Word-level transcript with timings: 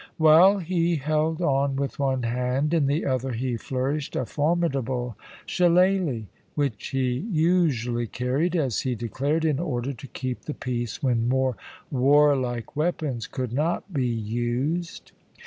While 0.17 0.57
he 0.57 0.95
held 0.95 1.43
on 1.43 1.75
with 1.75 1.99
one 1.99 2.23
hand, 2.23 2.73
in 2.73 2.87
the 2.87 3.05
other 3.05 3.33
he 3.33 3.55
flourished 3.55 4.15
a 4.15 4.25
formidable 4.25 5.15
shillaly, 5.45 6.25
which 6.55 6.87
he 6.87 7.27
usually 7.31 8.07
carried, 8.07 8.55
as 8.55 8.79
he 8.81 8.95
declared, 8.95 9.45
in 9.45 9.59
order 9.59 9.93
to 9.93 10.07
keep 10.07 10.45
the 10.45 10.55
peace 10.55 11.03
when 11.03 11.29
more 11.29 11.55
warlike 11.91 12.75
weapons 12.75 13.27
could 13.27 13.53
not 13.53 13.93
be 13.93 14.07
used. 14.07 15.11